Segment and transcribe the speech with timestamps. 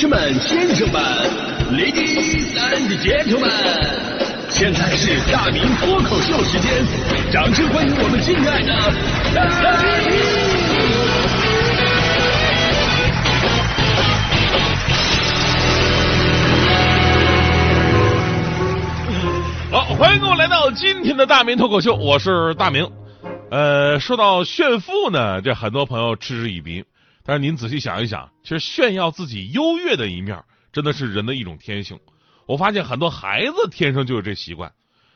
[0.00, 0.98] 士们、先生们
[1.72, 3.50] ，Ladies and Gentlemen，
[4.48, 6.72] 现在是大明脱口秀时间，
[7.30, 8.72] 掌声欢迎我们敬爱的！
[19.70, 22.90] 好，欢迎各位来到今天的大明脱口秀，我是大明。
[23.50, 26.86] 呃，说到炫富呢，这很多朋友嗤之以鼻。
[27.24, 30.42] 但是您仔细想一想，其实炫耀自己优越的一面，
[30.72, 31.98] 真的是人的一种天性。
[32.46, 34.72] 我发现很多孩子天生就有这习惯。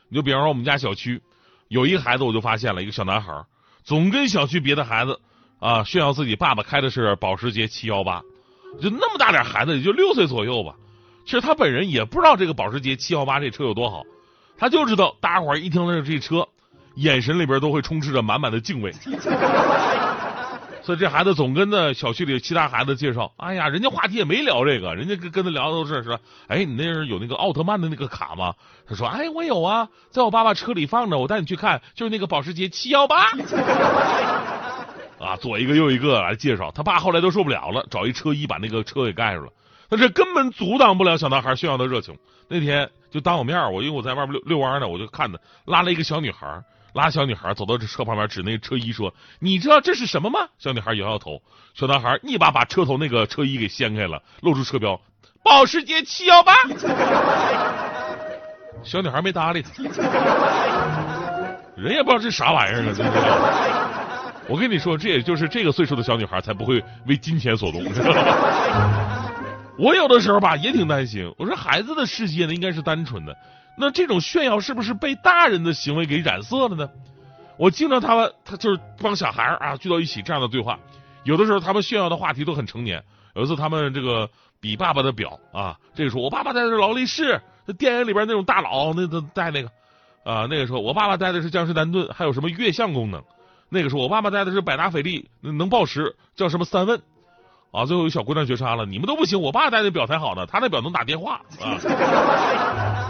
[0.09, 1.21] 你就比方说我们家小区
[1.69, 3.45] 有一个孩子，我就发现了一个小男孩，
[3.83, 5.19] 总跟小区别的孩子
[5.59, 8.21] 啊炫耀自己爸爸开的是保时捷七幺八，
[8.81, 10.77] 就那么大点孩子，也就六岁左右吧。
[11.25, 14.05] 其实他本人也不知道这个保时捷七幺八这车有多好，
[14.59, 16.47] 他就知道大家伙一听到这车，
[16.97, 18.93] 眼神里边都会充斥着满满的敬畏。
[20.85, 28.53] 所以这孩子总跟那小区里其他孩子介绍，哎呀，人家话题也没聊这个，人家跟跟他聊的都是说，哎，你那是有那个奥特曼的那个卡吗？
[28.87, 33.31] 他说，哎，我有啊，在我爸爸车里放着，我带你去看，就是那个保时捷七幺八。
[35.19, 39.51] 啊，左一个右一个来介绍，他爸后来都受不了了，找一车衣把那个车给盖住了。
[39.89, 42.15] 但这根本阻挡不了小男孩炫耀的热情。
[42.47, 46.63] 那天就当我面我因为我在外面遛遛弯呢，我就看他拉了一个小女孩。
[46.95, 51.43] 拉小女孩走到这车旁边，指那车衣说：“你知道这是什么吗？”小女孩摇摇头。
[51.75, 55.01] 小男孩一把把车头那个车衣给掀开了，露出车标
[55.43, 56.55] ：“保时捷七幺八。”
[58.85, 59.71] 小女孩没搭理他，
[61.77, 62.95] 人也不知道这啥玩意儿呢！
[64.47, 67.83] 我跟你说，这也就是这个岁数的小女孩才不会为金钱所动。
[69.77, 73.37] 我有的时候吧也挺担心，我说孩子的世界呢应该是单纯的。
[73.77, 76.89] 那这种炫耀是不是被大人的行为给染色了呢？
[77.57, 80.79] 我经常他们他就是帮小孩啊聚到一起这样的对话，
[81.23, 83.03] 有的时候他们炫耀的话题都很成年。
[83.35, 84.29] 有一次他们这个
[84.61, 89.69] 比爸爸的表啊，这个说我爸爸戴的是劳力士，那电影里边那种大佬那都戴那个
[90.25, 93.23] 啊，那个说我爸爸戴的是江诗丹顿，还有什么月相功能？
[93.69, 97.01] 那个说我爸爸戴的是百达翡丽，能报时，叫什么三问？
[97.73, 103.04] 啊，最后有小姑娘绝杀了，你们都不行，我爸戴的表才好呢，他那表能打电话啊。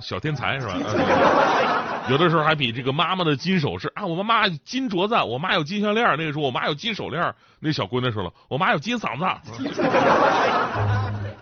[0.00, 0.74] 小天才是吧？
[2.08, 9.24] 有的时候还比这个妈妈的金首饰啊，我妈妈金镯子，我妈有金项链，那个时候我妈有金手链，那小姑娘说了，我妈有金嗓子，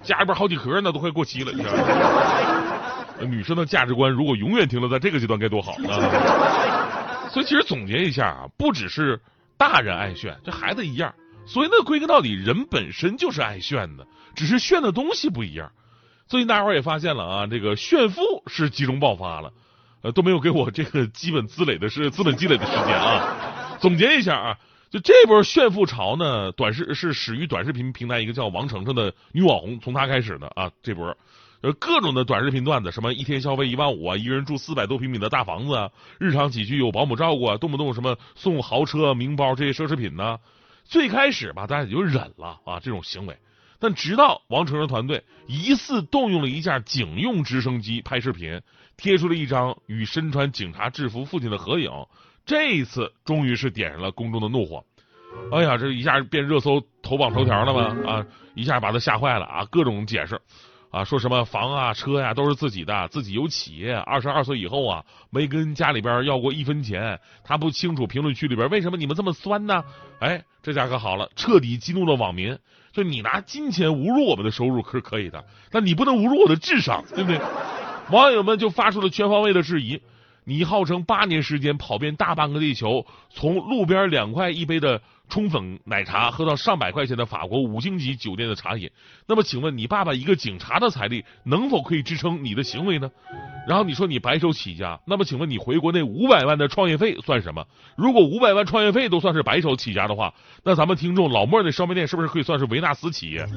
[0.03, 1.53] 家里边好几盒呢，都快过期了。
[1.53, 1.83] 你知道吗？
[3.29, 7.29] 女生的价值观如果永远停留在这个阶段，该多好啊！
[7.31, 9.21] 所以其实总结一下啊，不只是
[9.57, 11.15] 大人爱炫，这孩子一样。
[11.47, 15.71] 所以那归根到底，人本身就是爱炫的，只是炫的东西不一样。
[16.27, 19.53] 最近大家伙也发现了啊，这个炫富是集中爆发了，
[20.03, 23.77] 呃，都没有给我这个 基本积累的是资本积累的时间啊。
[23.79, 24.59] 总结一下啊，
[24.91, 30.71] 就这波炫富潮呢，短视是始于短视频平台一个叫王程程的女网红，从她开始的啊。
[30.83, 31.15] 这波
[31.61, 40.39] 呃各种的短视频段子，什么一天消费一万五啊，一个人住四百多平米的大房子啊，日常起居有保姆照顾啊，动不动什么送豪车、名包这些奢侈品呢？
[40.85, 43.37] 最开始吧，大家也就忍了啊，这种行为。
[43.85, 48.63] 但直到王成的团队疑似动用了一架警用直升机拍视频，
[48.97, 51.91] 贴出了一张与身穿警察制服父亲的合影，
[52.47, 54.83] 这一次终于是点燃了公众的怒火。
[55.53, 58.11] 哎呀，这一下变热搜头榜头条了吗？
[58.11, 59.67] 啊，一下把他吓坏了啊！
[59.67, 60.41] 各种解释
[60.95, 67.19] 啊，说什么房啊、车呀都是自己的，自己有企业，二十二岁以后啊没跟家里边要过一分钱。
[67.43, 69.83] 他不清楚评论区里边为什么你们这么酸呢？
[70.21, 72.57] 哎，这下可好了，彻底激怒了网民。
[72.93, 77.41] 就你拿金钱侮辱我们的收入是可以的，但你不能侮辱我的智商，对不对？
[78.11, 80.01] 网友们就发出了全方位的质疑。
[80.45, 88.91] 你号称八年时间跑遍大半个地球，从路边两块一杯的冲粉奶茶喝到上百块钱的法国五星级酒店的茶饮，
[89.27, 93.11] 那么请问你爸爸一个警察的财力能否可以支撑你的行为呢？
[93.67, 97.67] 然后你说你白手起家，那么请问你回国那五百万的创业费算什么？
[97.97, 100.33] 如果五百万创业费都算是白手起家的话，
[100.63, 103.47] 那咱们听众老莫那烧麦店是不是可以算是维纳斯企业？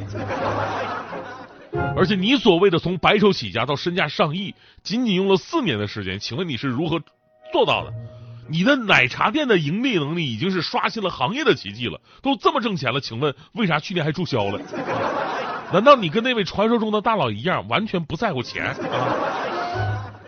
[1.95, 7.00] 而且你所谓的从白手起家到身价上亿，仅仅用了四年的时间，请问你是如何
[7.51, 7.94] 做到的？
[8.49, 14.61] 你的奶茶店的盈利能力已经是刷新了行业的奇迹了，都这么挣钱了，请问为啥去年还注销了？
[15.73, 18.75] 难道你跟那位传说中的大佬一样，完全不在乎钱？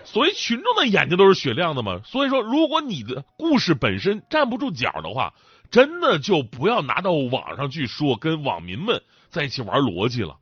[0.04, 2.02] 所以群众的眼睛都是雪亮的嘛。
[2.04, 5.34] 所以说，如果你的故事本身站不住脚的话，
[5.72, 10.38] 真的就不要拿到网上去说，跟网民们在一起玩逻辑了。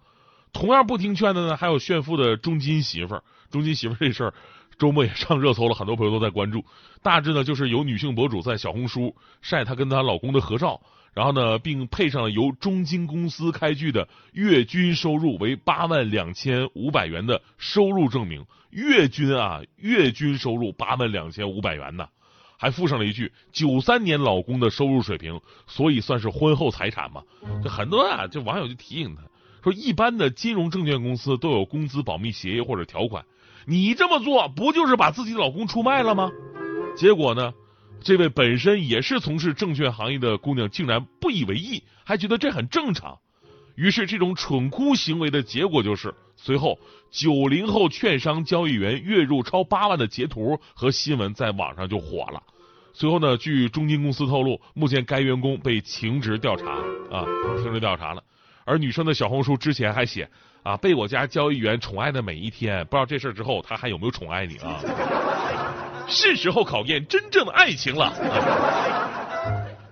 [0.54, 3.24] 同样不听劝的呢，还有炫富的中金媳妇儿。
[3.50, 4.34] 中金媳妇这事儿，
[4.78, 6.64] 周末也上热搜了，很多朋友都在关注。
[7.02, 10.82] 大致呢，就是有女性博主在小红书晒她跟她老公的合照，
[11.14, 18.46] 然后呢，并配上了由中金公司开具的月均收入为八万两千五百元的收入证明。
[18.70, 22.08] 月均啊，月均收入八万两千五百元呢，
[22.58, 27.24] 还附上了一句九三年老公的收入水平，所以算是婚后财产嘛。
[27.64, 29.22] 就很多啊，这网友就提醒他
[29.64, 33.26] 说，一般的金融证券公司都有工资保密协议或者条款，
[33.70, 36.32] 你这么做不就是把自己老公出卖了吗？
[36.96, 37.54] 结果呢？
[38.00, 43.18] 这位本身也是从事证券行业的姑娘竟然不以为意，还觉得这很正常。
[43.76, 46.80] 于是，这种蠢哭行为的结果就是，随后
[47.12, 52.42] 九零后券商交易员月入超八万的截图和新闻在网上就火了。
[52.94, 56.72] 随后呢，据中金公司透露，目前该员工被停职调查
[57.12, 57.26] 啊，
[57.62, 58.24] 停职调查了。
[58.64, 60.30] 而女生的小红书之前还写
[60.68, 62.86] 啊，被我家交易员宠爱的每一天。
[62.88, 64.82] 不知道这事之后，他还有没有宠爱你啊？
[66.10, 68.14] 是时候考验真正的爱情了。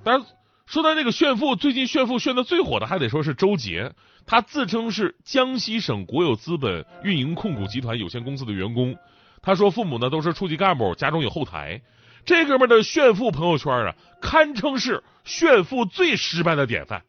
[0.03, 0.25] 当然，
[0.65, 3.89] 说到这个炫富，最近炫富炫的最火的还得说是周杰。
[4.25, 8.97] 他自称是江西省国有资本运营控股集团有限公司的员工。
[9.41, 11.81] 他说父母呢都是处级干部，家中有后台。
[12.25, 17.01] 这哥们的炫富朋友圈啊，堪称是炫富最失败的典范。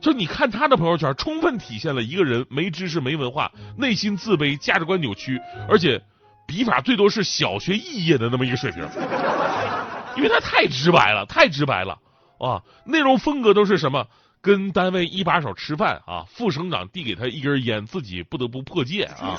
[0.00, 6.02] 就你看他的朋友圈，充分体现了一个人没知识、没文化，内心自卑，价值观扭曲，而且。
[6.50, 8.82] 笔法最多是小学肄业的那么一个水平，
[10.16, 11.98] 因为他太直白了，太直白了
[12.38, 12.62] 啊！
[12.86, 14.06] 内容风格都是什么？
[14.40, 19.36] 跟单位一把手吃饭啊，副省长递给他一根烟，自己不得不破戒啊。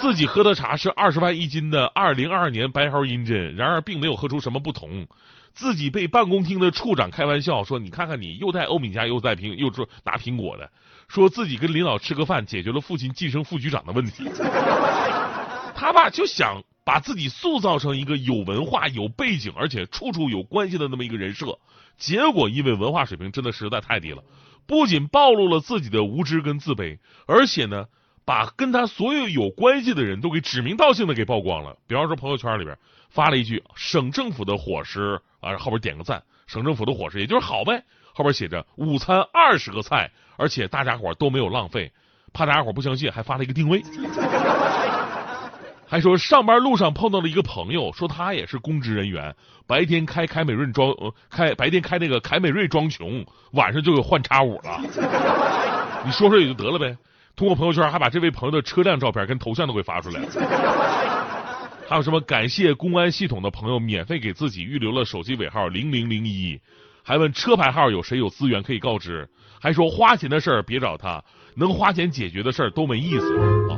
[0.00, 5.06] 自己喝的茶是二十万一斤的二零二二年白毫银针，然而并没有喝出什么不同。
[5.52, 10.70] 自己被办公厅的处长开玩笑说：“你看看你，又带欧米茄，又带苹，又说拿苹果的，
[11.08, 14.24] 说自己跟领导吃个饭，解决了父亲晋升副局长的问题。
[15.74, 21.58] ”他吧就想把自己塑造成一个有文化、有背景，而且处处有关系的那么一个人设，
[21.98, 24.22] 结果因为文化水平真的实在太低了，
[24.66, 27.86] 不仅暴露了自己的无知跟自卑，而且呢，
[28.30, 31.76] 把跟他所有有关系的人都给指名道姓的给曝光了。
[31.88, 32.78] 比方说朋友圈里边
[33.08, 37.82] 发了一句“省政府的伙食”，啊后边点个赞，“省政府的伙食”也就是好呗，
[38.12, 41.90] 后边写着“午餐二十个菜”，而且大家伙都没有浪费，
[42.32, 43.82] 怕大家伙不相信，还发了一个定位。
[45.88, 49.34] 还说上班路上碰到了一个朋友，说他也是公职人员，
[49.66, 50.94] 白天开凯美瑞装，
[51.28, 54.80] 开白天开那个凯美瑞装穷，晚上就有换叉五了。
[56.06, 56.96] 你说说也就得了呗。
[57.36, 60.28] 通过朋友圈还把这位朋友的车辆照片跟头像都给发出来了。
[61.88, 66.60] 还有什么感谢公安系统的朋友免费给自己预留了手机尾号零零零一，
[67.02, 69.28] 还问车牌号有谁有资源可以告知，
[69.60, 71.20] 还说花钱的事儿别找他，
[71.56, 73.38] 能花钱解决的事儿都没意思
[73.68, 73.76] 啊。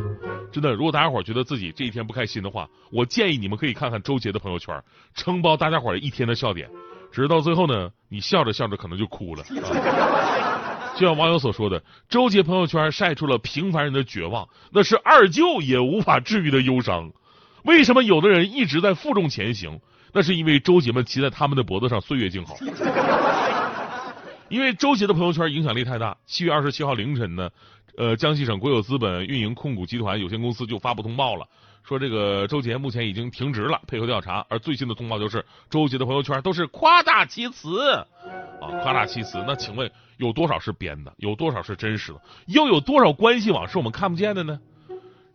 [0.52, 4.78] 真的，如果大家伙觉得自己这一天不开心的话，我建议你们可以看看周杰的朋友圈，
[5.14, 6.68] 承包大家伙一天的笑点。
[7.10, 9.42] 只是到最后呢，你笑着笑着可能就哭了。
[10.94, 17.10] 就像网友所说的，周杰朋友圈晒出了平凡人的绝望，那是二舅也无法治愈的忧伤。
[17.64, 19.80] 为什么有的人一直在负重前行？
[20.12, 22.56] 那是因为周杰们骑在他们的脖子上岁月静好。
[24.50, 27.48] 因为周杰的朋友圈影响力太大，七月二十七号凌晨呢。
[27.96, 31.46] 呃，江西省国有资本运营控股集团有限公司就发布通报了，
[31.82, 34.44] 说这个周杰目前已经停职了，配合调查。
[34.48, 38.06] 而最新的通报就是，周杰的朋友圈都是夸大其词啊，
[38.82, 39.44] 夸大其词。
[39.46, 41.12] 那请问有多少是编的？
[41.18, 42.20] 有多少是真实的？
[42.46, 44.58] 又有多少关系网是我们看不见的呢？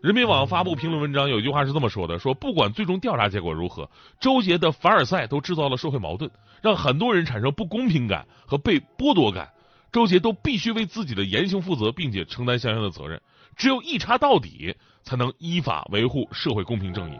[0.01, 3.89] 人民网发布评论文章，有一句话是这么说的：说不管最终调查结果如何，
[4.19, 6.29] 周杰的凡尔赛都制造了社会矛盾，
[6.61, 9.49] 让很多人产生不公平感和被剥夺感。
[9.91, 13.21] 周杰都必须为自己的言行负责，并且承担相应的责任。
[13.55, 17.17] 只有一查到底，才能依法维护社会公平正义。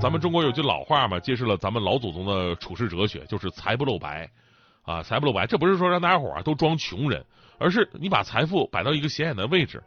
[0.00, 4.30] 咱们中国有句老话嘛，揭示了咱们老祖宗的处世哲学，就是财不露白
[4.82, 5.46] 啊，财不露白。
[5.46, 7.24] 这不是说让大家伙儿都装穷人，
[7.58, 9.82] 而是你把财富摆到一个显眼的位置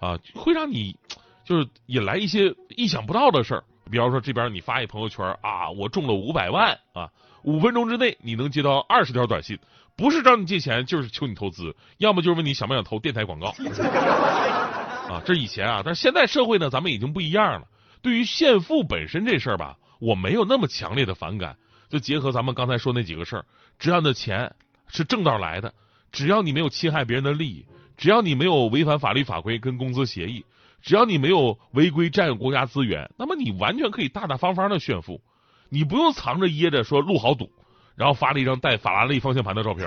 [0.00, 0.96] 啊，会让你
[1.44, 3.64] 就是引来一些意想不到的事儿。
[3.90, 7.10] 比方说这边你发一朋友圈啊，我中了五百万啊，
[7.42, 9.58] 五分钟之内你能接到二十条短信。
[10.00, 13.48] 不是找你借钱，就是求你投资，要么就是问你想不想投电台广告。
[15.12, 17.66] 啊，这以前啊，但是现在社会呢，咱们已经不一样了。
[18.00, 21.54] 对于炫富本身这事儿吧，我没有那么强烈的反感。
[21.90, 23.44] 就结合咱们刚才说那几个事儿，
[23.78, 24.50] 只要你的钱
[24.86, 25.74] 是正道来的，
[26.10, 27.66] 只要你没有侵害别人的利益，
[27.98, 30.42] 只要你没有违反法律法规跟工资协议，
[30.80, 35.20] 只要你没有违规占用国家资源，那么你完全可以大大方方的炫富，
[35.68, 37.52] 你不用藏着掖着说路好堵。
[38.00, 39.86] 然后发了一张带法拉利方向盘的照片，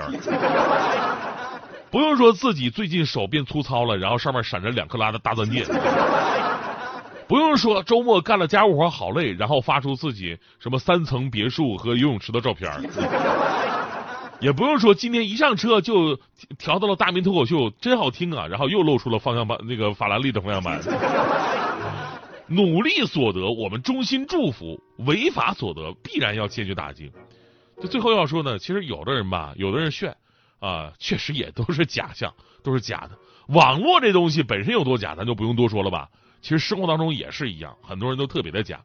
[1.90, 5.66] 不用说自己最近手变粗糙了，然后上面闪着两克拉的大钻戒，
[7.26, 12.70] 不用说周末干了家务活好累，然后发出自己什么三层别墅和游泳池的照片，
[14.38, 16.16] 也不用说今天一上车就
[16.56, 18.46] 调到了大明脱口秀，真好听啊！
[18.46, 20.80] 然后又露出了方向盘那个法拉利的方向盘。
[22.46, 27.10] 努力所得，我们衷心祝福；违法所得，必然要坚决打击。
[27.88, 30.16] 最后要说呢，其实有的人吧，有的人炫
[30.58, 33.18] 啊，确实也都是假象，都是假的。
[33.48, 36.08] 网络这东西本身有多假，咱就不用多说了吧。
[36.40, 38.82] 其实生活当中也是一样，很多人都特别的假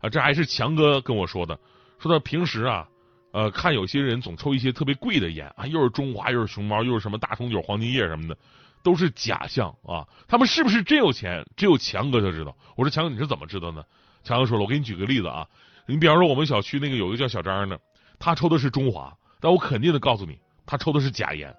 [0.00, 0.08] 啊。
[0.08, 1.58] 这还是强哥跟我说的，
[1.98, 2.88] 说他平时啊，
[3.32, 8.36] 呃，看有些人总抽一些特别贵的烟啊，又是中华，又是熊猫，又是什么大红酒、黄金叶什么的，
[8.82, 10.06] 都是假象啊。
[10.26, 11.44] 他们是不是真有钱？
[11.56, 12.56] 只有强哥才知道。
[12.76, 13.84] 我说强哥，你是怎么知道呢？
[14.22, 15.46] 强哥说了，我给你举个例子啊，
[15.86, 17.80] 你比方说我们小区那个有一个叫小张的，
[18.18, 21.54] 他抽的是中华，但我肯定的告诉你，他抽的是假烟。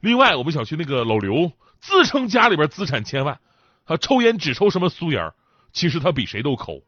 [0.00, 1.52] 另外，我们小区那个老刘。
[1.80, 3.38] 自称家里边资产千万，
[3.84, 5.32] 他抽烟只抽什么苏烟
[5.70, 6.80] 其实他比谁都抠，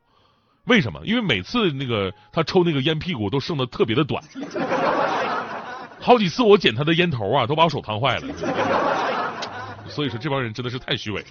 [0.65, 1.03] 为什么？
[1.05, 4.25] 因为每次那个他抽那个烟屁股都剩的特别的短，
[6.01, 8.35] 好几次我捡他的烟头啊，都把我手烫坏了。
[9.87, 11.23] 所以说这帮人真的是太虚伪。